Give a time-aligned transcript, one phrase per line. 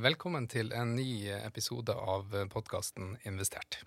[0.00, 3.82] Velkommen til en ny episode av podkasten Investert.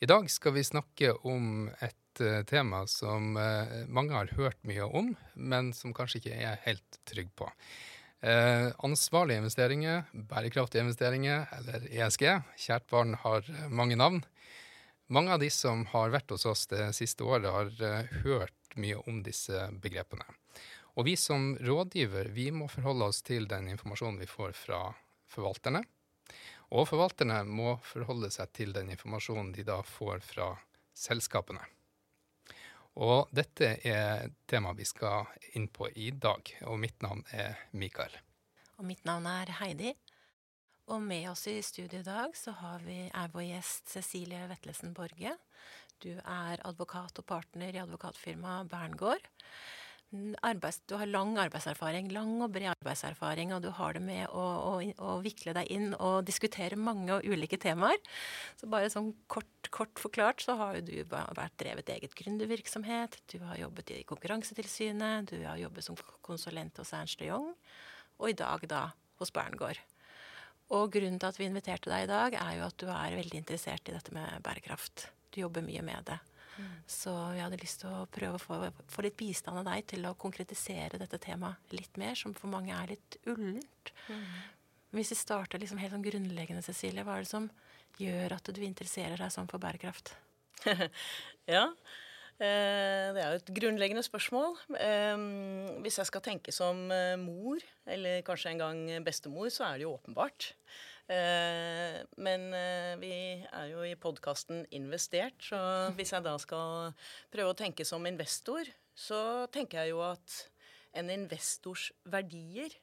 [0.00, 4.86] I dag skal vi snakke om et eh, tema som eh, mange har hørt mye
[4.88, 7.50] om, men som kanskje ikke er helt trygg på.
[8.24, 12.24] Eh, ansvarlige investeringer, bærekraftige investeringer, eller ESG.
[12.64, 14.22] Kjært barn har mange navn.
[15.12, 19.04] Mange av de som har vært hos oss det siste året, har eh, hørt mye
[19.04, 20.24] om disse begrepene.
[20.96, 24.80] Og vi som rådgiver vi må forholde oss til den informasjonen vi får fra
[25.32, 25.80] forvalterne.
[26.72, 30.50] Og forvalterne må forholde seg til den informasjonen de da får fra
[30.96, 31.64] selskapene.
[33.00, 38.12] Og dette er temaet vi skal inn på i dag, og mitt navn er Mikael.
[38.76, 39.94] Og mitt navn er Heidi.
[40.92, 42.52] Og med oss i studio i dag så
[42.82, 45.36] vi, er vår gjest Cecilie Vetlesen Borge.
[46.02, 49.24] Du er advokat og partner i advokatfirmaet Berngård.
[50.44, 54.42] Arbeids, du har lang arbeidserfaring, lang og bred arbeidserfaring, og du har det med å,
[54.42, 57.96] å, å, vikle deg inn og diskutere mange og ulike temaer.
[58.60, 63.38] Så bare sånn kort, kort forklart så har jo du vært drevet eget gründervirksomhet, du
[63.46, 67.48] har jobbet i Konkurransetilsynet, du har jobbet som konsulent hos Ernst Young,
[68.20, 68.82] og i dag da
[69.22, 69.80] hos Berngård.
[70.76, 73.40] Og grunnen til at vi inviterte deg i dag, er jo at du er veldig
[73.40, 75.08] interessert i dette med bærekraft.
[75.32, 76.20] Du jobber mye med det.
[76.88, 78.58] Så vi hadde lyst til å prøve å få,
[78.90, 82.74] få, litt bistand av deg til å konkretisere dette temaet litt mer, som for mange
[82.76, 83.92] er litt ullent.
[84.08, 84.26] Mm.
[84.98, 87.48] Hvis vi starter liksom helt sånn grunnleggende, Cecilie, hva er det som
[88.00, 90.14] gjør at du interesserer deg sånn for bærekraft?
[91.54, 91.64] ja,
[92.36, 94.58] eh, det er jo et grunnleggende spørsmål.
[94.76, 95.24] Eh,
[95.86, 99.88] hvis jeg skal tenke som eh, mor, eller kanskje en gang bestemor, så er det
[99.88, 100.52] jo åpenbart.
[101.10, 105.58] Eh, men eh, vi er jo i podkasten investert, så
[105.96, 106.94] hvis jeg da skal
[107.32, 110.38] prøve å tenke som investor, så tenker jeg jo at
[111.00, 112.74] en investors verdier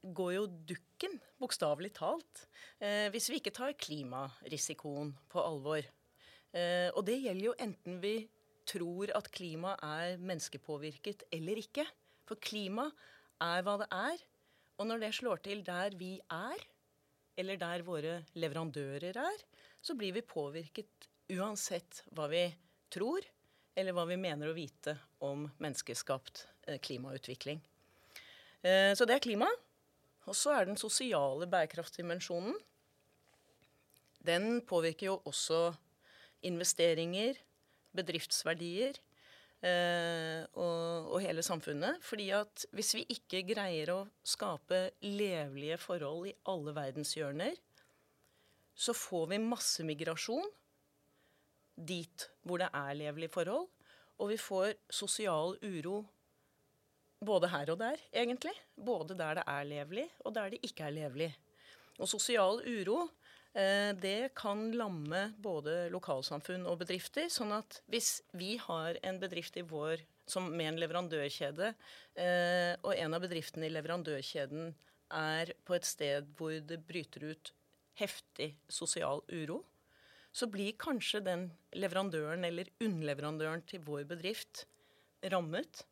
[0.00, 2.46] går jo dukken, bokstavelig talt,
[2.80, 5.84] eh, hvis vi ikke tar klimarisikoen på alvor.
[6.50, 8.14] Og det gjelder jo enten vi
[8.66, 11.84] tror at klima er menneskepåvirket eller ikke.
[12.26, 12.88] For klima
[13.38, 14.24] er hva det er.
[14.82, 16.64] Og når det slår til der vi er,
[17.38, 19.44] eller der våre leverandører er,
[19.80, 22.44] så blir vi påvirket uansett hva vi
[22.92, 23.24] tror,
[23.78, 27.60] eller hva vi mener å vite om menneskeskapt eh, klimautvikling.
[28.62, 29.48] Eh, så det er klima.
[30.28, 32.58] Og så er den sosiale bærekraftsdimensjonen.
[34.20, 35.70] Den påvirker jo også
[36.44, 37.38] investeringer,
[37.96, 38.98] bedriftsverdier,
[39.60, 41.98] og, og, hele samfunnet.
[42.00, 47.58] fordi at hvis vi ikke greier å skape levelige forhold i alle verdenshjørner,
[48.72, 50.48] så får vi massemigrasjon
[51.76, 53.68] dit hvor det er levelige forhold.
[54.20, 56.02] Og vi får sosial uro
[57.20, 58.56] både her og der, egentlig.
[58.76, 61.30] Både der det er levelig, og der det ikke er levelig.
[62.00, 63.19] Og sosial uro Eh,
[63.52, 67.26] det kan lamme både lokalsamfunn og bedrifter.
[67.32, 71.72] Sånn at hvis vi har en bedrift i vår som med en leverandørkjede,
[72.14, 74.70] eh, og en av bedriftene i leverandørkjeden
[75.18, 77.52] er på et sted hvor det bryter ut
[77.98, 79.64] heftig sosial uro,
[80.30, 84.64] så blir kanskje den leverandøren eller underleverandøren til vår bedrift
[85.32, 85.82] rammet.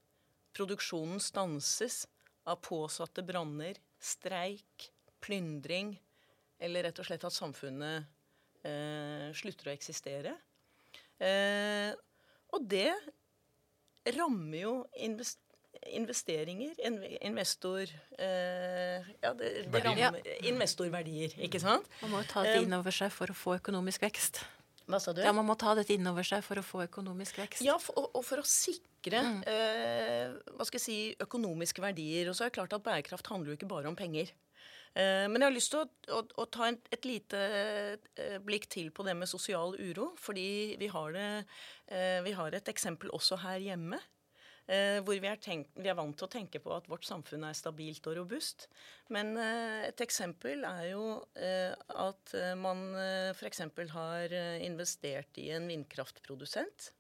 [0.55, 2.05] Produksjonen stanses
[2.49, 5.97] av påsatte branner, streik, plyndring,
[6.59, 8.09] eller rett og slett at samfunnet
[8.67, 10.35] eh, slutter å eksistere.
[11.19, 11.93] Eh,
[12.55, 12.93] og det
[14.17, 14.75] rammer jo
[15.05, 15.43] invest
[15.95, 16.75] investeringer,
[17.23, 17.87] investor
[18.19, 20.17] eh, Ja, det, det rammer
[20.49, 21.87] investorverdier, ikke sant?
[22.03, 24.41] Man må ta det eh, inn over seg for å få økonomisk vekst.
[24.89, 25.21] Hva sa du?
[25.23, 27.63] Ja, Man må ta dette inn over seg for å få økonomisk vekst.
[27.65, 29.41] Ja, for, og for å sikre mm.
[29.53, 32.31] eh, hva skal jeg si, økonomiske verdier.
[32.31, 34.33] Og så er det klart at bærekraft handler jo ikke bare om penger.
[34.94, 37.41] Eh, men jeg har lyst til å, å, å ta en, et lite
[38.19, 40.12] eh, blikk til på det med sosial uro.
[40.21, 41.26] Fordi vi har, det,
[41.92, 44.01] eh, vi har et eksempel også her hjemme.
[44.68, 47.54] Hvor vi er, tenkt, vi er, vant til å tenke på at vårt samfunn er
[47.57, 48.66] stabilt og robust.
[49.09, 52.83] Men et eksempel er jo at man
[53.33, 53.63] f.eks.
[53.95, 56.91] har investert i en vindkraftprodusent.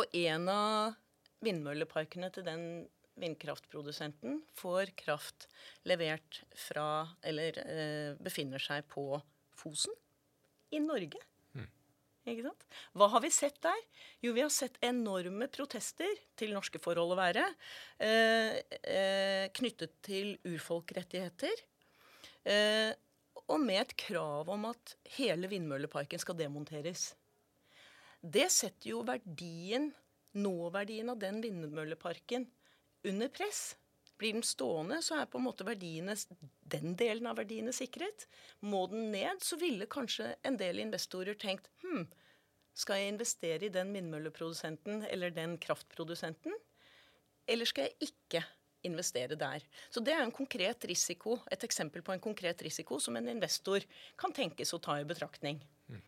[0.00, 0.96] Og en av
[1.44, 2.64] vindmølleparkene til den
[3.18, 5.48] vindkraftprodusenten får kraft
[5.88, 9.20] levert fra Eller eh, befinner seg på
[9.56, 9.94] Fosen
[10.70, 11.20] i Norge.
[11.56, 11.66] Mm.
[12.30, 12.66] Ikke sant?
[12.96, 13.80] Hva har vi sett der?
[14.24, 17.44] Jo, vi har sett enorme protester, til norske forhold å være,
[17.98, 21.64] eh, eh, knyttet til urfolkrettigheter.
[22.46, 22.92] Eh,
[23.50, 27.14] og med et krav om at hele vindmølleparken skal demonteres.
[28.22, 29.90] Det setter jo verdien,
[30.36, 32.46] nåverdien av den vindmølleparken
[33.06, 33.76] under press.
[34.20, 36.12] Blir den stående, så er på en måte verdiene,
[36.60, 38.26] den delen av verdiene sikret.
[38.60, 42.04] Må den ned, så ville kanskje en del investorer tenkt hm,
[42.76, 46.54] skal jeg investere i den vindmølleprodusenten eller den kraftprodusenten?
[47.50, 48.44] Eller skal jeg ikke
[48.86, 49.64] investere der?
[49.90, 53.84] Så det er en konkret risiko, et eksempel på en konkret risiko som en investor
[54.20, 55.60] kan tenkes å ta i betraktning.
[55.90, 56.04] Mm.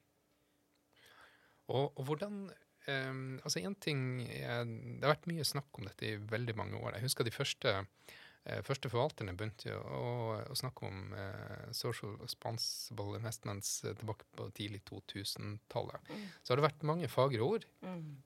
[1.72, 2.44] Og, og, hvordan
[2.88, 6.80] Um, altså en ting er, Det har vært mye snakk om dette i veldig mange
[6.80, 6.96] år.
[6.96, 13.20] Jeg husker de første, uh, første forvalterne begynte å, å snakke om uh, social responsible
[13.20, 16.10] investments uh, tilbake på tidlig 2000-tallet.
[16.10, 16.26] Mm.
[16.42, 17.68] Så har det vært mange fagre ord.
[17.86, 18.18] Mm.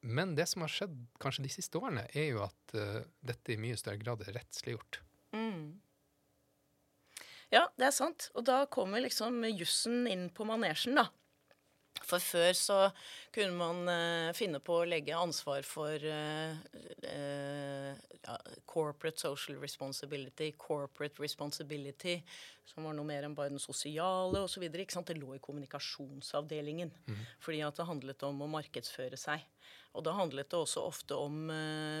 [0.00, 2.72] men det som har skjedd kanskje de siste årene, er jo at
[3.20, 5.02] dette i mye større grad er rettsliggjort.
[5.36, 5.76] Mm.
[7.52, 8.30] Ja, det er sant.
[8.38, 11.10] Og da kommer liksom jussen inn på manesjen, da.
[12.10, 12.78] For før så
[13.34, 16.54] kunne man uh, finne på å legge ansvar for uh,
[17.06, 17.92] uh,
[18.68, 22.16] corporate social responsibility, corporate responsibility,
[22.70, 24.66] som var noe mer enn bare den sosiale osv.
[24.70, 26.90] Det lå i kommunikasjonsavdelingen.
[27.06, 27.20] Mm.
[27.42, 29.44] Fordi at det handlet om å markedsføre seg.
[29.94, 31.48] Og da handlet det også ofte om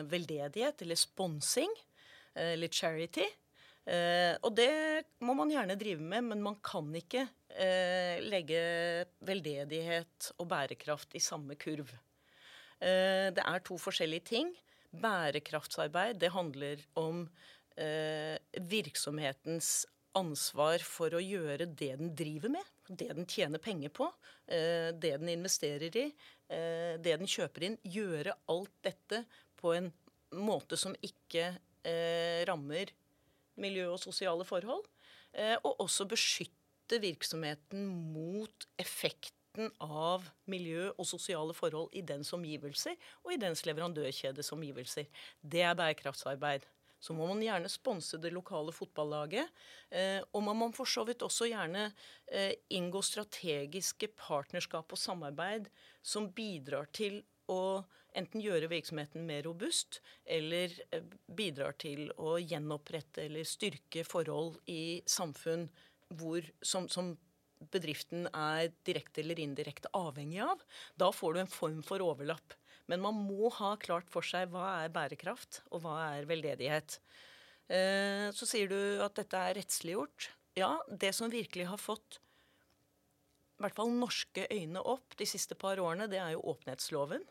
[0.06, 1.72] veldedighet eller sponsing,
[2.38, 3.26] eller charity.
[3.88, 4.70] Eh, og det
[5.24, 7.24] må man gjerne drive med, men man kan ikke
[7.56, 8.60] eh, legge
[9.26, 11.88] veldedighet og bærekraft i samme kurv.
[12.80, 14.52] Eh, det er to forskjellige ting.
[14.90, 17.24] Bærekraftsarbeid det handler om
[17.78, 18.36] eh,
[18.70, 19.86] virksomhetens
[20.18, 24.08] ansvar for å gjøre det den driver med, det den tjener penger på,
[24.50, 26.08] eh, det den investerer i,
[26.50, 27.78] eh, det den kjøper inn.
[27.86, 29.24] Gjøre alt dette
[29.60, 29.92] på en
[30.34, 31.54] måte som ikke
[32.46, 32.90] rammer
[33.60, 34.86] miljø og sosiale forhold.
[35.32, 42.94] Eh, og også beskytte virksomheten mot effekten av miljø og sosiale forhold i dens omgivelser
[43.24, 45.08] og i dens leverandørkjedes omgivelser.
[45.42, 46.66] Det er bærekraftsarbeid.
[47.00, 49.48] Så må man gjerne sponse det lokale fotballaget.
[49.88, 51.88] Eh, og man må for så vidt også gjerne
[52.28, 55.70] eh, inngå strategiske partnerskap og samarbeid
[56.04, 57.62] som bidrar til å
[58.18, 65.00] enten gjøre virksomheten mer robust, eller eh, bidrar til å gjenopprette eller styrke forhold i
[65.08, 65.68] samfunn
[66.18, 67.14] hvor, som, som
[67.70, 70.62] bedriften er direkte eller indirekte avhengig av.
[70.98, 72.56] Da får du en form for overlapp.
[72.90, 76.98] Men man må ha klart for seg hva er bærekraft, og hva er veldedighet.
[77.70, 80.32] Eh, så sier du at dette er rettsliggjort.
[80.58, 82.18] Ja, det som virkelig har fått
[83.60, 87.26] i hvert fall norske øyne opp de siste par årene, det er jo åpenhetsloven.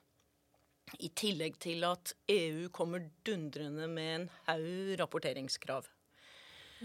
[0.97, 5.87] I tillegg til at EU kommer dundrende med en haug rapporteringskrav.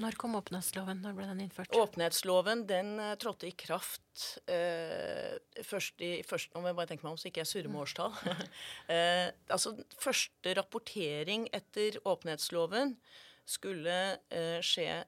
[0.02, 1.02] Når kom åpenhetsloven?
[1.04, 1.74] Når ble den innført?
[1.78, 7.06] Åpenhetsloven den uh, trådte i kraft uh, først i først, Nå må jeg bare tenke
[7.06, 8.16] meg om så ikke jeg surrer med årstall.
[8.90, 12.96] uh, altså, Første rapportering etter åpenhetsloven
[13.44, 13.94] skulle
[14.64, 15.02] skje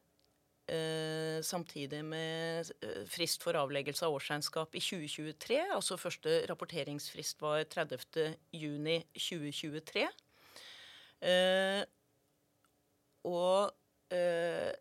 [0.70, 5.60] eh, samtidig med eh, frist for avleggelse av årsregnskap i 2023.
[5.76, 8.36] Altså første rapporteringsfrist var 30.
[8.54, 10.06] juni 2023.
[11.26, 11.82] Eh,
[13.26, 13.72] og
[14.14, 14.72] eh,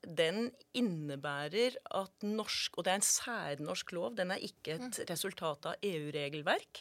[0.00, 5.04] den innebærer at norsk Og det er en særnorsk lov, den er ikke et mm.
[5.10, 6.80] resultat av EU-regelverk.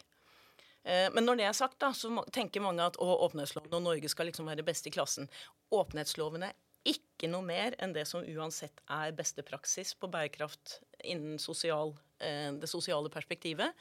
[0.83, 4.11] Eh, men når det er sagt, da, så tenker mange at å, åpenhetsloven og Norge
[4.11, 5.29] skal liksom være best i klassen.
[5.75, 6.55] Åpenhetsloven er
[7.19, 11.91] ikke noe mer enn det som uansett er beste praksis på bærekraft innen sosial,
[12.23, 13.75] eh, det sosiale perspektivet.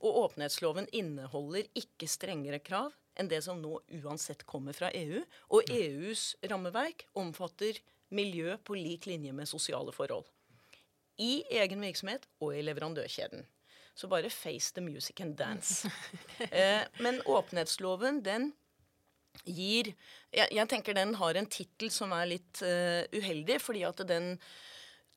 [0.00, 5.20] Og åpenhetsloven inneholder ikke strengere krav enn det som nå uansett kommer fra EU.
[5.52, 7.82] Og EUs rammeverk omfatter
[8.14, 10.24] miljø på lik linje med sosiale forhold.
[11.18, 13.44] I egen virksomhet og i leverandørkjeden.
[13.98, 15.90] Så bare face the music and dance.
[16.50, 18.52] Eh, men åpenhetsloven, den
[19.44, 19.92] gir
[20.34, 24.34] jeg, jeg, tenker den har en tittel som er litt uh, uheldig, fordi at den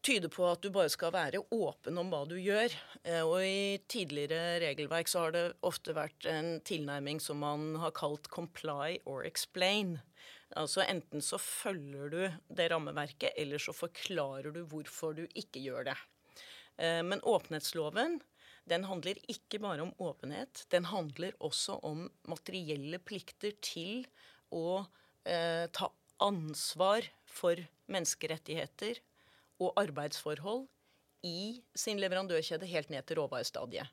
[0.01, 2.73] tyder på at du bare skal være åpen om hva du gjør.
[3.03, 7.93] Uh, og i tidligere regelverk så har det ofte vært en tilnærming som man har
[7.97, 9.99] kalt 'comply or explain'.
[10.55, 15.91] Altså Enten så følger du det rammeverket, eller så forklarer du hvorfor du ikke gjør
[15.91, 15.99] det.
[16.79, 18.21] Uh, men åpenhetsloven
[18.69, 20.65] den handler ikke bare om åpenhet.
[20.69, 24.05] Den handler også om materielle plikter til
[24.53, 24.83] å
[25.25, 25.89] eh, ta
[26.21, 27.57] ansvar for
[27.91, 29.01] menneskerettigheter
[29.61, 30.67] og arbeidsforhold
[31.27, 33.89] i sin leverandørkjede helt ned til råvarestadiet.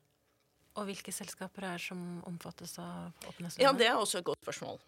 [0.77, 3.65] Og hvilke selskaper er som omfattes av åpenhetsloven?
[3.65, 4.79] Ja, Det er også et godt spørsmål.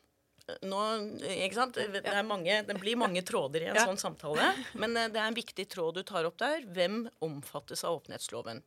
[0.66, 0.80] Nå,
[1.22, 1.78] ikke sant?
[1.78, 3.86] Det, mange, det blir mange tråder i en ja.
[3.88, 4.52] sånn samtale.
[4.74, 6.66] Men eh, det er en viktig tråd du tar opp der.
[6.76, 8.64] Hvem omfattes av åpenhetsloven?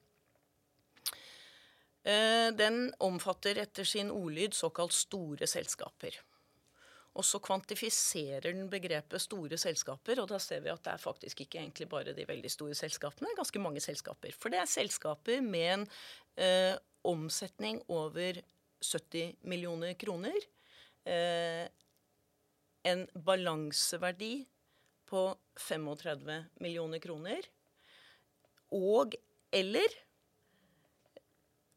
[2.05, 6.19] Eh, den omfatter etter sin ordlyd såkalt store selskaper.
[7.15, 11.45] Og så kvantifiserer den begrepet store selskaper, og da ser vi at det er faktisk
[11.45, 14.35] ikke egentlig bare de veldig store selskapene, det er ganske mange selskaper.
[14.37, 15.87] For det er selskaper med en
[16.37, 16.75] eh,
[17.07, 18.43] omsetning over
[18.83, 20.37] 70 millioner kroner.
[21.07, 21.65] Eh,
[22.85, 24.35] en balanseverdi
[25.09, 27.47] på 35 millioner kroner.
[28.75, 29.15] Og
[29.55, 29.95] eller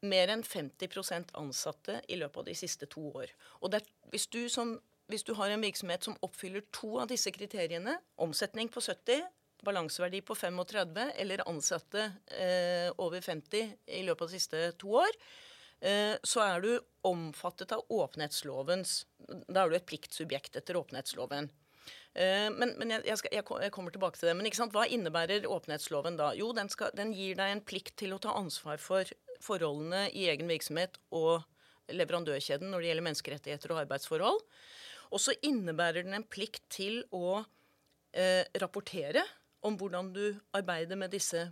[0.06, 3.32] mer enn 50% ansatte i løpet av de siste to år.
[3.62, 4.76] Og er, hvis, du som,
[5.10, 9.26] hvis, du har en virksomhet som oppfyller to av disse kriteriene, omsetning på 70,
[9.66, 15.16] balanseverdi på 35 eller ansatte eh, over 50 i løpet av de siste to år,
[15.80, 16.72] eh, så er du
[17.08, 19.00] omfattet av åpenhetslovens
[19.48, 21.50] Da er du et pliktsubjekt etter åpenhetsloven.
[22.14, 24.36] Eh, men, men jeg, jeg, skal, jeg, kommer tilbake til det.
[24.38, 26.32] Men hva innebærer åpenhetsloven da?
[26.38, 29.10] Jo, den, skal, den, gir deg en plikt til å ta ansvar for
[29.44, 31.44] forholdene i egen virksomhet og
[31.94, 34.42] leverandørkjeden når det gjelder menneskerettigheter og arbeidsforhold.
[35.14, 37.40] Og så innebærer den en plikt til å
[38.12, 39.24] eh, rapportere
[39.64, 40.22] om hvordan du
[40.56, 41.46] arbeider med disse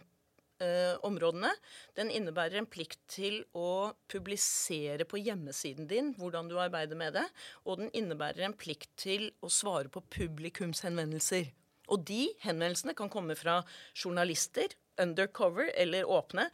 [0.60, 1.50] eh, områdene.
[1.96, 7.26] Den innebærer en plikt til å publisere på hjemmesiden din hvordan du arbeider med det.
[7.64, 11.48] Og den innebærer en plikt til å svare på publikumshenvendelser.
[11.92, 13.60] Og de henvendelsene kan komme fra
[13.94, 16.46] journalister, undercover eller åpne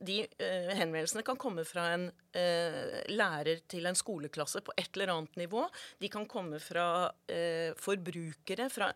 [0.00, 5.12] de uh, henvendelsene kan komme fra en uh, lærer til en skoleklasse på et eller
[5.14, 5.66] annet nivå.
[6.00, 8.90] De kan komme fra uh, forbrukere, fra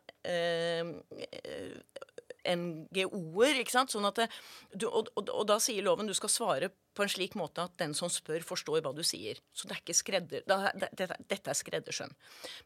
[2.45, 3.61] NGO-er.
[3.61, 3.93] ikke sant?
[3.95, 4.27] Sånn at det,
[4.73, 7.75] du, og, og, og, da sier loven du skal svare på en slik måte at
[7.81, 9.41] den som spør, forstår hva du sier.
[9.57, 12.15] Så det er ikke skredder, det, det, dette er skreddersøm.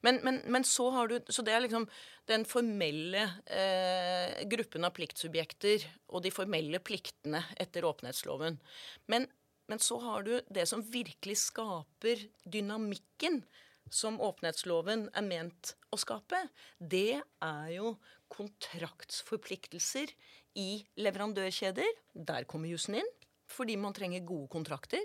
[0.04, 1.88] Men, men, men, så har du Så det er liksom
[2.28, 8.60] den formelle eh, gruppen av pliktsubjekter og de formelle pliktene etter åpenhetsloven.
[9.08, 9.28] Men,
[9.68, 13.42] men så har du det som virkelig skaper dynamikken
[13.90, 16.40] som åpenhetsloven er ment å skape,
[16.78, 17.96] det er jo
[18.32, 20.12] kontraktsforpliktelser
[20.58, 21.88] i leverandørkjeder.
[22.14, 23.10] Der kommer jussen inn,
[23.48, 25.04] fordi man trenger gode kontrakter.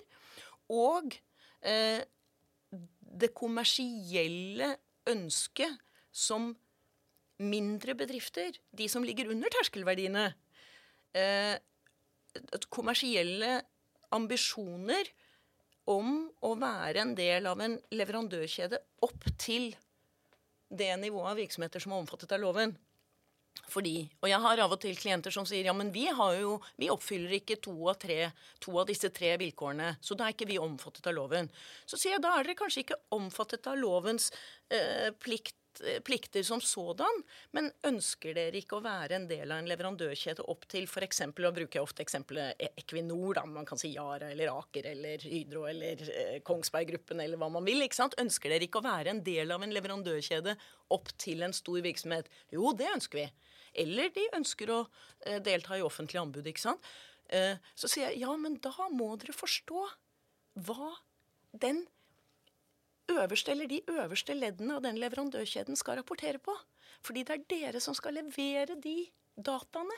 [0.73, 1.15] Og
[1.61, 2.01] eh,
[3.23, 4.73] det kommersielle
[5.09, 5.81] ønsket
[6.13, 6.53] som
[7.43, 10.31] mindre bedrifter, de som ligger under terskelverdiene
[11.17, 11.55] eh,
[12.73, 13.59] Kommersielle
[14.17, 15.05] ambisjoner
[15.93, 19.67] om å være en del av en leverandørkjede opp til
[20.73, 22.73] det nivået av virksomheter som er omfattet av loven.
[23.73, 26.91] Fordi, og jeg har av og til klienter som sier ja, men vi, jo, vi
[26.93, 28.27] oppfyller ikke to av, tre,
[28.61, 31.49] to av, disse tre vilkårene, så da er ikke vi omfattet av loven.
[31.89, 34.29] Så sier jeg da er dere kanskje ikke omfattet av lovens
[34.69, 39.61] eh, plikt Eh, plikter som sådan, men ønsker dere ikke å være en del av
[39.61, 41.23] en leverandørkjede opp til f.eks.
[41.33, 45.65] bruker jeg ofte eksempelet e- Equinor, da, man kan si Yara eller Aker eller Hydro
[45.69, 47.81] eller eh, Kongsberg Gruppen eller hva man vil.
[47.81, 48.17] ikke sant?
[48.21, 50.53] Ønsker dere ikke å være en del av en leverandørkjede
[50.93, 52.29] opp til en stor virksomhet?
[52.53, 53.25] Jo, det ønsker vi.
[53.85, 54.83] Eller de ønsker å
[55.25, 56.93] eh, delta i offentlige anbud, ikke sant.
[57.73, 59.79] Så sier jeg ja, men da må dere forstå
[60.67, 60.91] hva
[61.63, 61.79] den
[63.11, 66.55] øverste eller de øverste leddene av den leverandørkjeden skal rapportere på.
[67.03, 68.97] Fordi det er dere som skal levere de
[69.35, 69.97] dataene.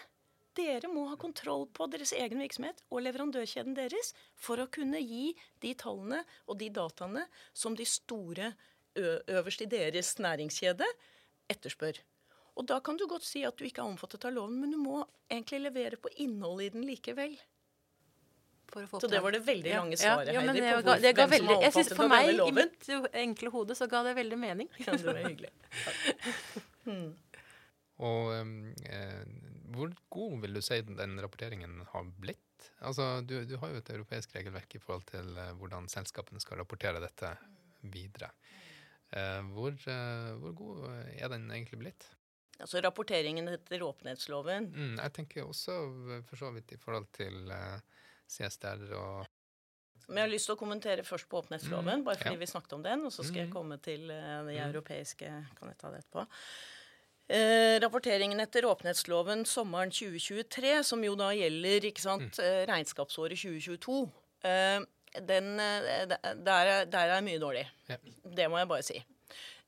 [0.56, 5.34] Dere må ha kontroll på deres egen virksomhet og leverandørkjeden deres for å kunne gi
[5.62, 8.54] de tallene og de dataene som de store
[8.96, 10.88] øverst i deres næringskjede
[11.52, 12.00] etterspør.
[12.56, 14.80] Og da kan du godt si at du ikke er omfattet av loven, men du
[14.80, 17.36] må egentlig levere på innholdet i den likevel
[18.74, 21.28] så det var det veldig lange svaret, ja, ja, Heidi, det, på hvor, det ga
[21.28, 24.40] hvem veldig, som har oppfattet For meg, i mitt enkle hode, så ga det veldig
[24.42, 24.72] mening.
[24.82, 25.54] Ja, det var hyggelig.
[26.88, 27.14] hmm.
[28.06, 29.22] Og eh,
[29.76, 32.70] hvor god vil du si den rapporteringen har blitt?
[32.84, 36.62] Altså, du, du har jo et europeisk regelverk i forhold til uh, hvordan selskapene skal
[36.62, 37.32] rapportere dette
[37.94, 38.32] videre.
[39.14, 42.08] Uh, hvor, uh, hvor, god er den egentlig blitt?
[42.60, 44.70] Altså Rapporteringen etter åpenhetsloven?
[44.72, 45.76] Mm, jeg tenker også
[46.28, 47.52] for så vidt i forhold til
[48.32, 49.32] CSDR og
[50.06, 52.42] men jeg har lyst til å kommentere først på åpenhetsloven, mm, bare fordi ja.
[52.44, 53.08] vi snakket om den.
[53.08, 53.42] Og så skal mm.
[53.42, 54.68] jeg komme til uh, de mm.
[54.68, 56.28] europeiske Kan jeg ta det etterpå?
[57.26, 62.44] Eh, rapporteringen etter åpenhetsloven sommeren 2023, som jo da gjelder ikke sant, mm.
[62.46, 63.96] Eh, regnskapsåret 2022,
[64.46, 64.86] eh,
[65.26, 67.66] den, eh, der, der, er mye dårlig.
[67.90, 67.98] Ja.
[68.30, 69.02] Det må jeg bare si.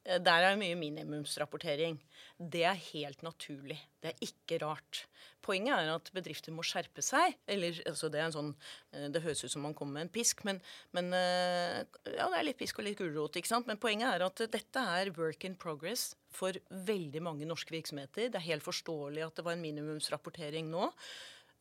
[0.07, 1.97] Der er det mye minimumsrapportering.
[2.39, 3.75] Det er helt naturlig.
[3.99, 5.01] Det er ikke rart.
[5.43, 7.35] Poenget er at bedrifter må skjerpe seg.
[7.49, 8.53] Eller, altså det, sånn,
[8.95, 10.61] eh, det høres ut som man kommer med en pisk, men,
[10.95, 11.81] men eh,
[12.13, 13.35] ja, det er litt pisk og litt gulrot.
[13.35, 13.67] ikke sant?
[13.67, 16.55] Men poenget er at dette er work in progress for
[16.87, 18.31] veldig mange norske virksomheter.
[18.31, 20.87] Det er helt forståelig at det var en minimumsrapportering nå.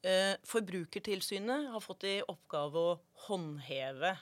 [0.06, 4.16] Eh, Forbrukertilsynet har fått i oppgave å håndheve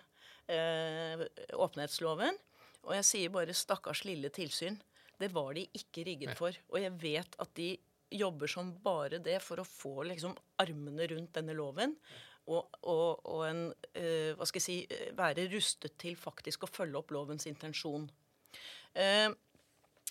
[0.45, 2.37] åpenhetsloven.
[2.85, 4.81] Og jeg sier bare 'stakkars lille tilsyn'.
[5.19, 6.53] Det var de ikke rigget for.
[6.71, 7.77] Og jeg vet at de
[8.11, 11.97] jobber som bare det for å få liksom armene rundt denne loven.
[12.47, 13.63] Og, og, og en,
[13.97, 18.11] eh, hva skal jeg si, eh, være rustet til faktisk å følge opp lovens intensjon.
[18.95, 19.31] Eh,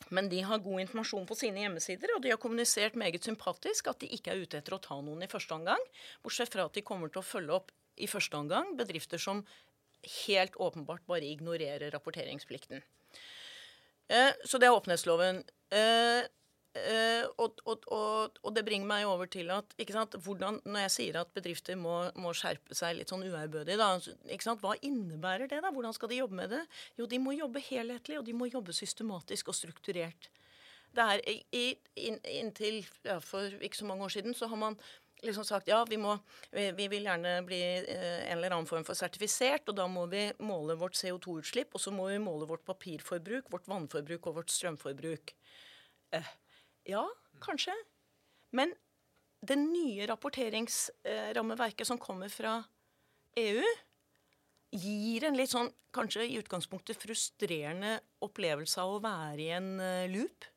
[0.09, 4.01] men de har god informasjon på sine hjemmesider, og de har kommunisert meget sympatisk at
[4.01, 5.79] de ikke er ute etter å ta noen i første omgang,
[6.25, 9.43] bortsett fra at de kommer til å følge opp i første omgang bedrifter som
[10.03, 12.83] helt åpenbart bare ignorerer rapporteringsplikten.
[14.11, 15.41] Eh, så det er åpenhetsloven.
[15.73, 16.25] Eh,
[16.79, 20.93] eh, og, og, og, og det bringer meg over til at sant, hvordan, Når jeg
[20.97, 25.63] sier at bedrifter må, må skjerpe seg litt sånn uærbødig, da, sant, hva innebærer det?
[25.63, 25.71] da?
[25.71, 26.63] Hvordan skal de jobbe med det?
[26.99, 30.29] Jo, de må jobbe helhetlig, og de må jobbe systematisk og strukturert.
[30.93, 31.21] Det er
[31.57, 31.63] i,
[31.97, 34.77] in, Inntil ja, for ikke så mange år siden så har man
[35.23, 36.15] liksom sagt ja, vi, må,
[36.53, 40.05] vi, vi vil gjerne bli eh, en eller annen form for sertifisert, og da må
[40.11, 44.53] vi måle vårt CO2-utslipp, og så må vi måle vårt papirforbruk, vårt vannforbruk og vårt
[44.53, 45.35] strømforbruk.
[46.13, 46.33] Eh,
[46.91, 47.05] ja,
[47.43, 47.75] kanskje.
[48.53, 48.75] Men
[49.43, 52.61] det nye rapporteringsrammeverket som kommer fra
[53.39, 53.63] EU,
[54.73, 60.09] gir en litt sånn kanskje i utgangspunktet frustrerende opplevelse av å være i en eh,
[60.09, 60.47] loop.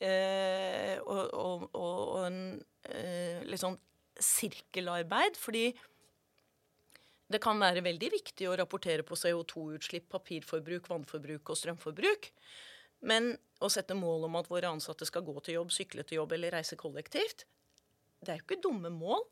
[0.00, 2.38] Eh, og, og, og, en
[2.88, 3.76] eh, litt sånn
[4.24, 5.38] sirkelarbeid.
[5.40, 5.70] Fordi
[7.30, 12.30] det kan være veldig viktig å rapportere på CO2-utslipp, papirforbruk, vannforbruk og strømforbruk.
[13.06, 16.34] Men å sette mål om at våre ansatte skal gå til jobb, sykle til jobb
[16.36, 17.46] eller reise kollektivt,
[18.20, 19.22] det er jo ikke dumme mål.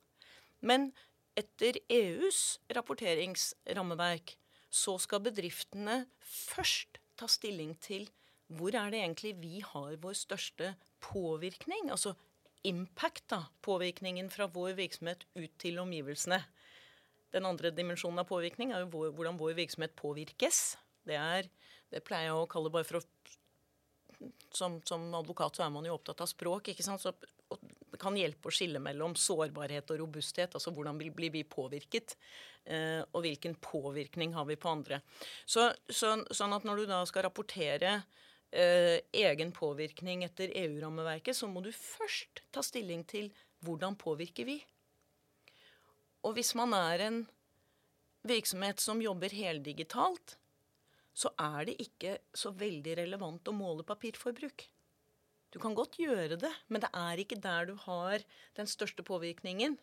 [0.64, 0.90] Men
[1.38, 4.36] etter EUs rapporteringsrammeverk
[4.70, 8.08] så skal bedriftene først ta stilling til
[8.48, 10.72] hvor er det egentlig vi har vår største
[11.04, 11.90] påvirkning?
[11.92, 12.14] Altså
[12.66, 13.44] impact, da.
[13.64, 16.40] Påvirkningen fra vår virksomhet ut til omgivelsene.
[17.34, 20.62] Den andre dimensjonen av påvirkning er jo hvor, hvordan vår virksomhet påvirkes.
[21.08, 21.48] Det, er,
[21.92, 23.06] det pleier jeg å kalle bare for å
[24.50, 26.72] som, som advokat så er man jo opptatt av språk.
[26.72, 27.02] ikke sant?
[27.02, 27.12] Så
[27.88, 30.56] det kan hjelpe å skille mellom sårbarhet og robusthet.
[30.56, 32.16] Altså hvordan blir vi påvirket,
[32.64, 35.00] eh, og hvilken påvirkning har vi på andre.
[35.46, 38.00] Så, så, sånn at når du da skal rapportere
[38.52, 43.30] eh, egen påvirkning etter EU-rammeverket, så må du først ta stilling til
[43.64, 44.58] hvordan påvirker vi.
[46.26, 47.22] Og hvis man er en
[48.26, 50.36] virksomhet som jobber heldigitalt,
[51.18, 54.68] så er det ikke så veldig relevant å måle papirforbruk.
[55.48, 58.22] Du kan godt gjøre det, men det er ikke der du har
[58.58, 59.78] den største påvirkningen.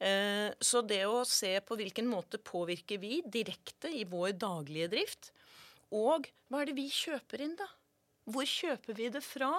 [0.00, 5.30] Eh, Så det å se på hvilken måte påvirker vi direkte i vår daglige drift,
[5.92, 7.68] og hva er det vi kjøper inn, da?
[8.30, 9.50] Hvor kjøper vi det fra?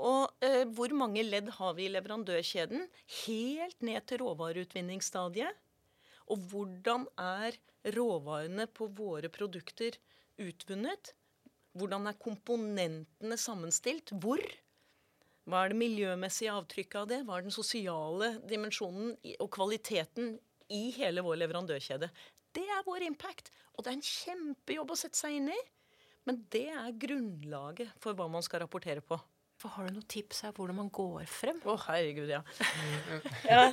[0.00, 2.86] Og eh, hvor mange ledd har vi i leverandørkjeden?
[3.24, 5.56] Helt ned til råvareutvinningsstadiet.
[6.30, 7.56] Og hvordan er
[7.96, 9.96] råvarene på våre produkter
[10.40, 11.14] utvunnet?
[11.76, 14.12] Hvordan er komponentene sammenstilt?
[14.22, 14.42] Hvor?
[15.48, 17.22] Hva er det miljømessige avtrykket av det?
[17.26, 20.36] Hva er den sosiale dimensjonen og kvaliteten
[20.70, 22.10] i hele vår leverandørkjede?
[22.54, 23.50] Det er vår impact.
[23.74, 25.60] Og det er en kjempejobb å sette seg inn i.
[26.28, 29.18] Men det er grunnlaget for hva man skal rapportere på.
[29.60, 31.58] For har du noen tips her hvordan man går frem?
[31.68, 32.40] Å, herregud, ja.
[33.44, 33.66] ja.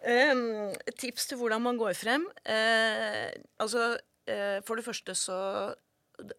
[0.00, 2.24] Um, tips til hvordan man går frem.
[2.46, 3.28] Uh,
[3.60, 3.90] altså,
[4.30, 5.36] uh, for det første så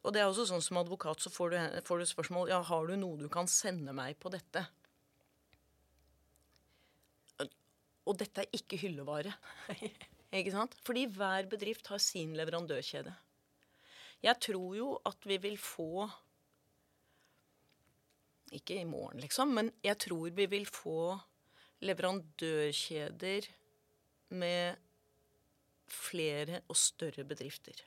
[0.01, 2.89] Og det er også sånn som advokat så får du, får du spørsmål ja, har
[2.89, 4.65] du noe du kan sende meg på dette.
[8.07, 9.33] Og dette er ikke hyllevare.
[10.39, 10.73] ikke sant?
[10.87, 13.13] Fordi hver bedrift har sin leverandørkjede.
[14.23, 16.07] Jeg tror jo at vi vil få
[18.55, 21.17] ikke i morgen, liksom, men jeg tror vi vil få
[21.83, 23.49] leverandørkjeder
[24.39, 24.79] med
[25.91, 27.83] flere og større bedrifter.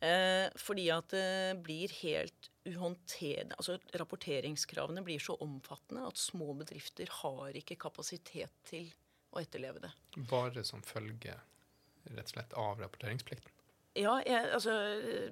[0.00, 7.10] Eh, fordi at det blir helt uhåndterlig Altså rapporteringskravene blir så omfattende at små bedrifter
[7.20, 8.88] har ikke kapasitet til
[9.36, 9.92] å etterleve det.
[10.30, 11.36] Bare som følge
[12.08, 13.59] rett og slett av rapporteringsplikten.
[13.98, 14.72] Ja, jeg, altså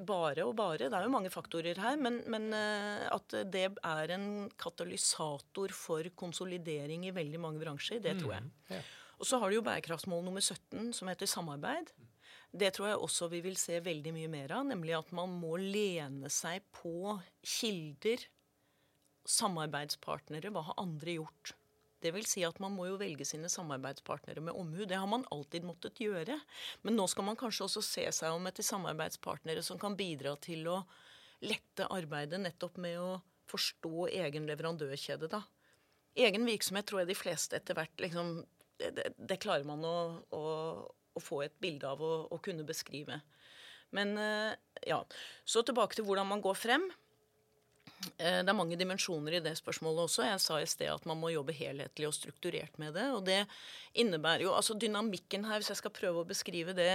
[0.03, 0.88] bare og bare.
[0.88, 1.99] Det er jo mange faktorer her.
[2.01, 8.16] Men, men eh, at det er en katalysator for konsolidering i veldig mange bransjer, det
[8.18, 8.49] tror jeg.
[8.75, 8.81] Ja.
[9.18, 11.90] Og så har du jo bærekraftsmål nummer 17, som heter samarbeid.
[12.51, 14.66] Det tror jeg også vi vil se veldig mye mer av.
[14.66, 18.27] Nemlig at man må lene seg på kilder,
[19.29, 20.51] samarbeidspartnere.
[20.55, 21.55] Hva har andre gjort?
[21.98, 24.84] Det vil si at man må jo velge sine samarbeidspartnere med omhu.
[24.87, 26.37] Det har man alltid måttet gjøre.
[26.87, 30.68] Men nå skal man kanskje også se seg om etter samarbeidspartnere som kan bidra til
[30.70, 30.82] å
[31.42, 33.16] lette arbeidet nettopp med å
[33.48, 35.42] forstå egen leverandørkjede, da.
[36.18, 38.40] Egen virksomhet tror jeg de fleste etter hvert liksom
[38.78, 40.42] Det, det, det klarer man å, å,
[40.87, 43.16] å få et bilde av og, kunne beskrive.
[43.90, 44.52] Men eh,
[44.87, 45.00] ja.
[45.42, 46.84] Så tilbake til hvordan man går frem.
[48.18, 50.26] Eh, det er mange dimensjoner i det spørsmålet også.
[50.28, 53.08] Jeg sa i sted at man må jobbe helhetlig og strukturert med det.
[53.14, 53.42] Og det
[53.98, 56.92] innebærer jo altså Dynamikken her, hvis jeg skal prøve å beskrive det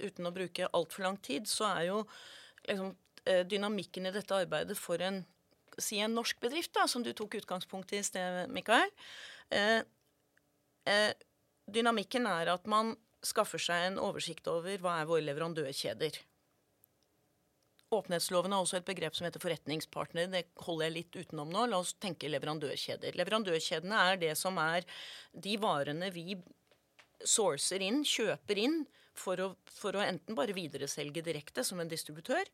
[0.00, 2.02] uten å bruke altfor lang tid, så er jo
[2.68, 2.94] liksom,
[3.26, 5.24] eh, dynamikken i dette arbeidet for en
[5.78, 8.90] si en norsk bedrift, da, som du tok utgangspunkt i i sted, Mikael.
[9.50, 9.82] Eh,
[10.86, 11.12] eh,
[11.70, 16.18] dynamikken er at man skaffer seg en oversikt over hva er våre leverandørkjeder.
[17.92, 20.30] Åpenhetsloven har også et begrep som heter forretningspartner.
[20.32, 21.66] Det holder jeg litt utenom nå.
[21.68, 23.18] La oss tenke leverandørkjeder.
[23.20, 24.86] Leverandørkjedene er det som er
[25.32, 26.38] de varene vi
[27.28, 32.48] sourcer inn, kjøper inn, for å, for å enten bare videreselge direkte som en distributør,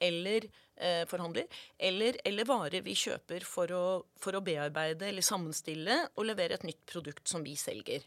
[0.00, 0.46] eller
[0.80, 1.44] eh, forhandler,
[1.76, 3.84] eller, eller, varer vi kjøper for å,
[4.20, 8.06] for å, bearbeide eller sammenstille og levere et nytt produkt som vi selger.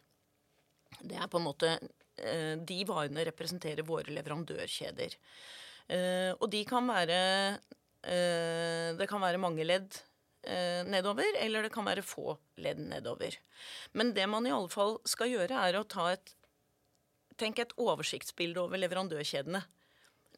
[1.02, 5.20] Det er på en måte eh, De varene representerer våre leverandørkjeder.
[5.92, 7.20] Eh, og de kan være
[8.08, 9.98] eh, Det kan være mange ledd
[10.48, 13.36] eh, nedover, eller det kan være få ledd nedover.
[13.92, 16.36] Men det man i alle fall skal gjøre, er å ta et
[17.34, 19.64] Tenk et oversiktsbilde over leverandørkjedene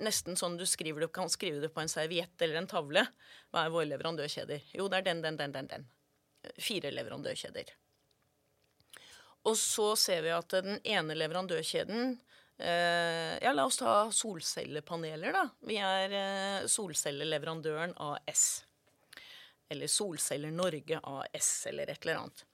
[0.03, 3.05] nesten sånn du skriver det, kan skrive det på en serviett eller en tavle.
[3.51, 4.71] Hva er våre leverandørkjeder?
[4.75, 5.87] Jo, det er den, den, den, den, den.
[6.61, 7.71] Fire leverandørkjeder.
[9.45, 12.17] Og så ser vi at den ene leverandørkjeden
[12.57, 15.41] Ja, la oss ta solcellepaneler, da.
[15.67, 18.63] Vi er eh, solcelleleverandøren AS.
[19.67, 22.45] Eller Solceller Norge AS, eller et eller annet.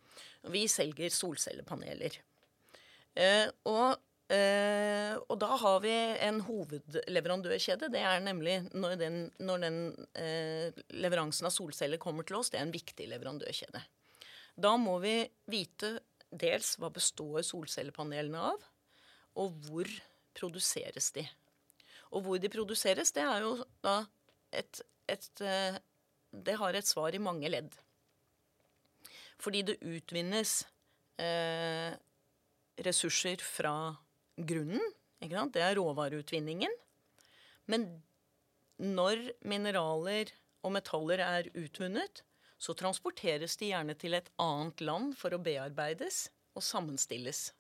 [0.50, 2.22] Vi selger solcellepaneler.
[3.14, 5.92] Eh, og og da har vi
[6.24, 7.90] en hovedleverandørkjede.
[7.92, 9.80] Det er nemlig når den, når den
[11.04, 12.48] leveransen av solceller kommer til oss.
[12.48, 13.82] Det er en viktig leverandørkjede.
[14.56, 15.18] Da må vi
[15.52, 15.98] vite
[16.32, 18.64] dels hva består solcellepanelene av,
[19.36, 19.88] og hvor
[20.38, 21.26] produseres de.
[22.12, 24.02] Og hvor de produseres, det er jo da
[24.52, 25.80] et, et uh,
[26.32, 27.74] Det har et svar i mange ledd.
[29.39, 30.62] Fordi det utvinnes
[32.86, 33.96] ressurser fra
[34.38, 34.82] grunnen.
[35.20, 36.72] Det er råvareutvinningen.
[37.67, 37.86] Men
[38.80, 40.32] når mineraler
[40.63, 42.24] og metaller er utvunnet,
[42.62, 47.52] så transporteres de gjerne til et annet land for å bearbeides og sammenstilles.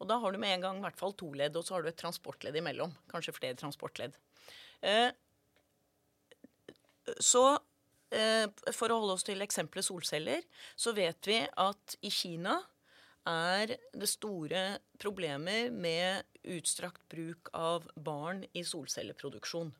[0.00, 1.84] Og da har du med en gang i hvert fall to ledd, og så har
[1.84, 2.92] du et transportledd imellom.
[3.12, 4.16] Kanskje flere transportledd.
[4.84, 5.08] Eh,
[7.22, 7.44] så
[8.12, 10.44] eh, for å holde oss til eksempelet solceller,
[10.76, 12.58] så vet vi at i Kina
[13.26, 14.62] er det store
[15.02, 19.72] problemer med utstrakt bruk av barn i solcelleproduksjon.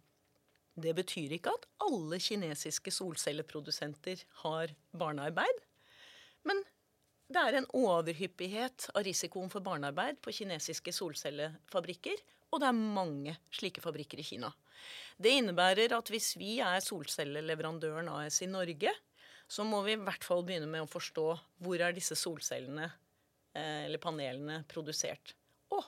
[0.77, 5.63] Det betyr ikke at alle kinesiske solcelleprodusenter har barnearbeid.
[6.45, 6.61] Men
[7.33, 12.21] det er en overhyppighet av risikoen for barnearbeid på kinesiske solcellefabrikker.
[12.55, 14.53] Og det er mange slike fabrikker i Kina.
[15.19, 18.93] Det innebærer at hvis vi er solcelleleverandøren AS i Norge,
[19.49, 21.27] så må vi i hvert fall begynne med å forstå
[21.63, 22.91] hvor er disse solcellene
[23.57, 25.33] Eh, eller panelene produsert.
[25.73, 25.81] Å,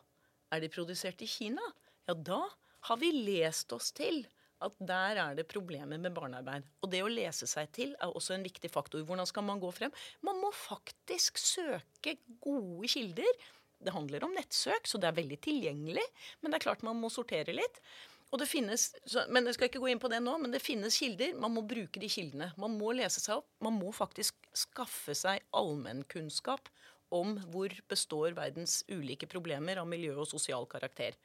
[0.54, 1.64] er de produsert i Kina?
[2.08, 2.40] Ja, da
[2.88, 4.22] har vi lest oss til
[4.64, 6.66] at der er det problemer med barnearbeid.
[6.82, 9.04] Og det å lese seg til er også en viktig faktor.
[9.06, 9.94] Hvordan skal man gå frem?
[10.26, 13.48] Man må faktisk søke gode kilder.
[13.78, 16.06] Det handler om nettsøk, så det er veldig tilgjengelig.
[16.40, 17.82] Men det er klart man må sortere litt.
[18.28, 18.90] Og det finnes,
[19.32, 21.32] men Jeg skal ikke gå inn på det nå, men det finnes kilder.
[21.40, 22.50] Man må bruke de kildene.
[22.60, 23.48] Man må lese seg opp.
[23.64, 26.68] Man må faktisk skaffe seg allmennkunnskap
[27.14, 31.16] om hvor består verdens ulike problemer av miljø- og sosial karakter.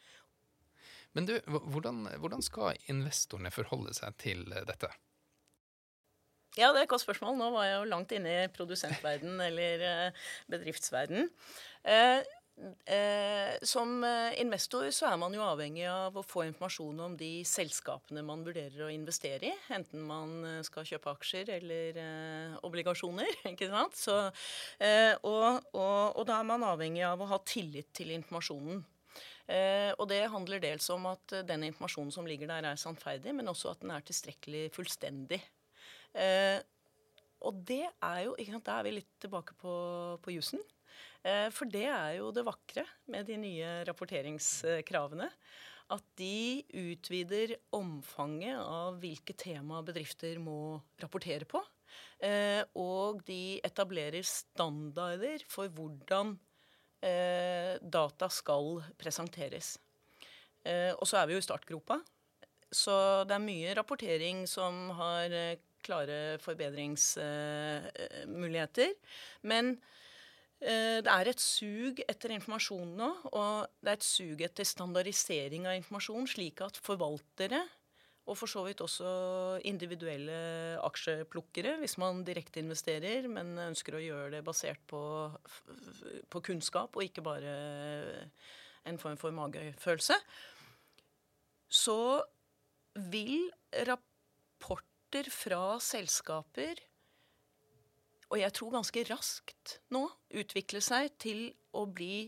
[1.14, 4.92] Men du, hvordan, hvordan skal investorene forholde seg til dette?
[6.58, 7.38] Ja, det er et godt spørsmål.
[7.38, 10.24] Nå var jeg jo langt inne i produsentverden eller eh,
[10.54, 11.30] bedriftsverden.
[11.84, 12.22] Eh,
[12.86, 17.42] Eh, som eh, investor så er man jo avhengig av å få informasjon om de
[17.50, 19.54] selskapene man vurderer å investere i.
[19.74, 23.32] Enten man eh, skal kjøpe aksjer eller eh, obligasjoner.
[23.56, 23.98] ikke sant?
[23.98, 24.20] Så,
[24.78, 28.84] eh, og, og, og, da er man avhengig av å ha tillit til informasjonen.
[29.48, 33.52] Eh, og det handler dels om at den informasjonen som ligger der, er sannferdig, men
[33.52, 35.42] også at den er tilstrekkelig fullstendig.
[37.44, 39.74] og det er jo ikke sant, Da er vi litt tilbake på,
[40.22, 40.62] på jussen.
[41.24, 45.30] Eh, for det er jo det vakre med de nye rapporteringskravene.
[45.94, 51.62] At de utvider omfanget av hvilke tema bedrifter må rapportere på.
[52.24, 56.53] Eh, og de etablerer standarder for hvordan eh,
[57.04, 59.78] data skal presenteres.
[60.64, 62.00] Og så er vi jo i startgropa.
[62.72, 65.28] Så det er mye rapportering som har
[65.84, 68.96] klare forbedringsmuligheter.
[69.44, 69.76] Men
[70.64, 75.68] Eh, det er et sug etter informasjon nå, og det er et sug etter standardisering
[75.68, 77.60] av informasjon, slik at forvaltere,
[78.24, 79.10] og for så vidt også
[79.68, 80.36] individuelle
[80.80, 85.02] aksjeplukkere, hvis man direkte investerer, men ønsker å gjøre det basert på,
[86.32, 87.56] på kunnskap og ikke bare
[88.88, 90.16] en form for magefølelse,
[91.74, 92.00] så
[93.12, 93.50] vil
[93.90, 96.80] rapporter fra selskaper
[98.34, 100.08] og jeg tror ganske raskt nå,
[100.42, 101.44] utvikle seg til
[101.78, 102.24] å bli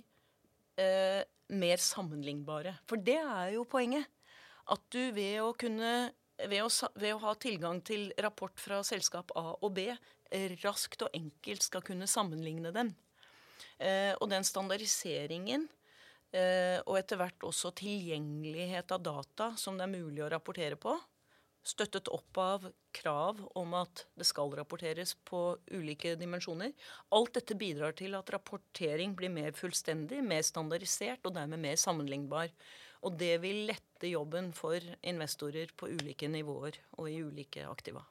[0.77, 1.21] eh,
[1.57, 2.75] mer sammenlignbare.
[2.85, 4.05] For det er jo poenget.
[4.73, 5.95] At du ved å kunne
[6.35, 9.87] ved å, ved å, ha tilgang til rapport fra selskap A og B
[10.63, 12.91] raskt og enkelt skal kunne sammenligne dem.
[13.79, 15.67] Eh, og den standardiseringen
[16.35, 20.95] eh, og etter hvert også tilgjengelighet av data som det er mulig å rapportere på,
[21.65, 26.75] støttet opp av krav om at det skal rapporteres på ulike dimensjoner.
[27.15, 32.51] Alt dette bidrar til at rapportering blir mer fullstendig, mer standardisert og dermed mer sammenlignbar.
[33.05, 38.01] Og det vil lette jobben for investorer på ulike nivåer og i ulike aktiva.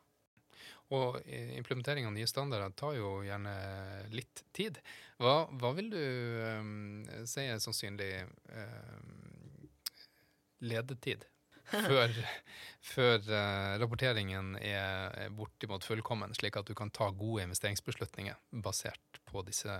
[0.94, 1.16] Og
[1.56, 3.54] implementering av nye standarder tar jo gjerne
[4.12, 4.78] litt tid.
[5.18, 6.02] Hva, hva vil du
[6.60, 8.10] um, si er sannsynlig
[8.52, 9.70] um,
[10.68, 11.24] ledetid
[11.88, 12.14] før,
[12.84, 19.42] før uh, rapporteringen er bortimot fullkommen, slik at du kan ta gode investeringsbeslutninger basert på
[19.48, 19.72] disse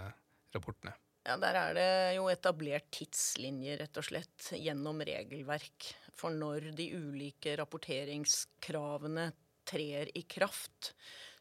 [0.57, 0.97] rapportene?
[1.25, 6.91] Ja, Der er det jo etablert tidslinjer, rett og slett, gjennom regelverk for når de
[6.93, 9.31] ulike rapporteringskravene
[9.65, 10.93] trer i kraft.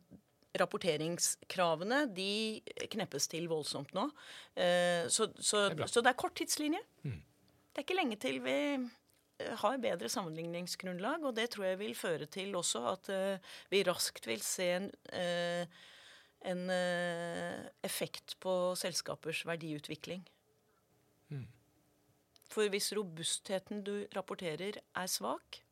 [0.58, 4.08] rapporteringskravene de kneppes til voldsomt nå.
[4.56, 6.80] Eh, så, så, det så, det er kort tidslinje.
[7.04, 7.20] Mm.
[7.68, 11.94] Det er ikke lenge til vi eh, har bedre sammenligningsgrunnlag, og det tror jeg vil
[11.98, 15.84] føre til også at eh, vi raskt vil se en, uh,
[16.46, 20.24] en uh, effekt på selskapers verdiutvikling.
[21.28, 21.46] Mm.
[22.48, 25.62] For hvis robustheten du rapporterer, er svak,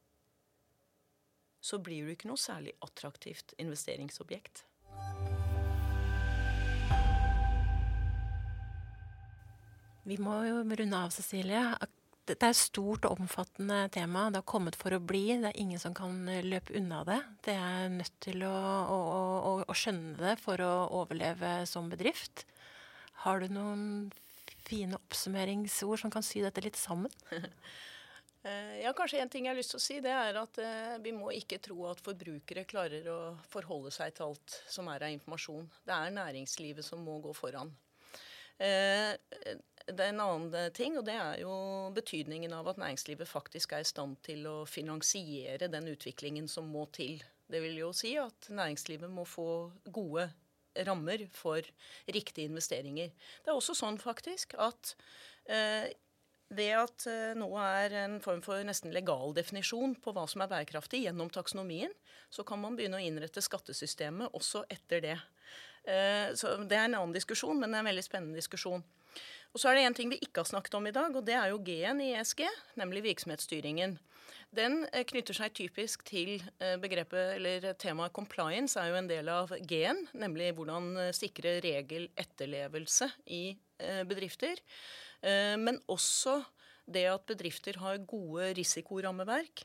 [1.60, 4.66] så blir du ikke noe særlig attraktivt investeringsobjekt.
[10.06, 11.62] Vi må jo runde av, Cecilie.
[12.26, 14.24] Det er et stort og omfattende tema.
[14.34, 15.28] Det har kommet for å bli.
[15.38, 17.20] Det er ingen som kan løpe unna det.
[17.46, 18.54] Det er nødt til å,
[18.90, 18.98] å,
[19.38, 22.42] å, å skjønne det for å overleve som bedrift.
[23.22, 23.84] Har du noen
[24.66, 27.12] fine oppsummeringsord som kan sy dette litt sammen?
[28.46, 30.92] Eh, ja, kanskje En ting jeg har lyst til å si, det er at eh,
[31.02, 33.16] vi må ikke tro at forbrukere klarer å
[33.50, 35.64] forholde seg til alt som er av informasjon.
[35.82, 37.72] Det er næringslivet som må gå foran.
[38.62, 39.10] Eh,
[39.86, 41.52] en annen ting, og det er jo
[41.94, 46.86] betydningen av at næringslivet faktisk er i stand til å finansiere den utviklingen som må
[46.96, 47.20] til.
[47.46, 50.26] Det vil jo si at næringslivet må få gode
[50.86, 51.62] rammer for
[52.12, 53.12] riktige investeringer.
[53.44, 54.96] Det er også sånn faktisk at
[55.48, 55.94] eh,
[56.54, 60.50] ved at eh, nå er en form for nesten legal definisjon på hva som er
[60.50, 61.94] bærekraftig gjennom taksonomien,
[62.30, 65.16] så kan man begynne å innrette skattesystemet også etter det.
[65.86, 68.84] Uh, så Det er en annen diskusjon, men det er en veldig spennende diskusjon.
[69.54, 71.34] Og Så er det en ting vi ikke har snakket om i dag, og det
[71.38, 72.42] er jo G-en i ESG,
[72.76, 73.96] nemlig virksomhetsstyringen.
[74.56, 76.42] Den uh, knytter seg typisk til
[76.82, 83.44] begrepet, eller temaet compliance er jo en del av G-en, nemlig hvordan sikre regeletterlevelse i
[84.08, 84.60] bedrifter.
[85.26, 86.40] Eh, men også
[86.86, 89.64] det at bedrifter har gode risikorammeverk,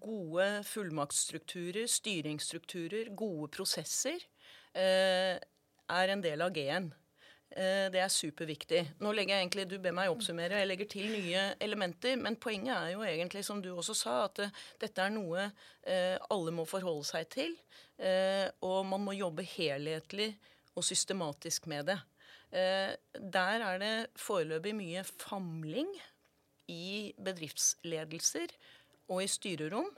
[0.00, 4.33] gode fullmaktsstrukturer, styringsstrukturer, gode prosesser, eh,
[4.74, 6.92] er en del av G-en.
[7.54, 8.80] Eh, det er superviktig.
[9.04, 12.16] Nå legger jeg egentlig, Du ber meg oppsummere, jeg legger til nye elementer.
[12.18, 15.50] Men poenget er jo egentlig, som du også sa, at uh, dette er noe
[16.32, 17.52] alle må forholde seg til.
[18.64, 20.30] Og man må jobbe helhetlig
[20.74, 21.98] og systematisk med det.
[22.50, 25.90] der er det foreløpig mye famling
[26.72, 28.56] i bedriftsledelser
[29.08, 29.90] og i styrerom.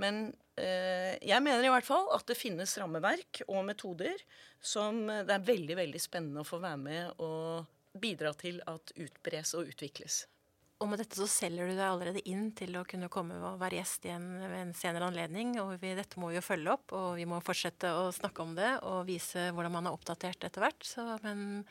[0.00, 4.20] Men jeg mener i hvert fall at det finnes rammeverk og metoder
[4.62, 9.56] som det er veldig, veldig spennende å få være med og bidra til at utbres
[9.58, 10.24] og utvikles.
[10.82, 13.78] Og med dette så selger du deg allerede inn til å kunne komme og være
[13.78, 15.54] gjest igjen ved en senere anledning.
[15.62, 18.56] Og vi, dette må vi jo følge opp, og vi må fortsette å snakke om
[18.58, 20.84] det og vise hvordan man er oppdatert etter hvert.
[20.84, 21.62] Så, men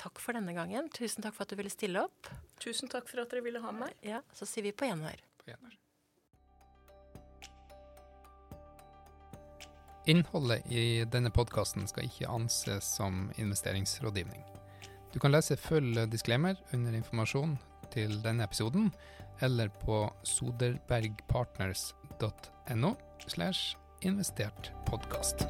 [0.00, 0.88] takk for denne gangen.
[0.94, 2.30] Tusen takk for at du ville stille opp.
[2.62, 3.92] Tusen takk for at dere ville ha meg.
[4.06, 5.20] Ja, Så sier vi på gjenhør.
[5.42, 5.76] På gjenhør.
[10.06, 14.44] Innholdet i denne podkasten skal ikke anses som investeringsrådgivning.
[15.10, 17.58] Du kan lese full disclaimer under informasjon
[17.90, 18.92] til denne episoden,
[19.42, 22.94] eller på soderbergpartners.no
[23.26, 23.74] slash
[24.06, 25.42] investert podkast.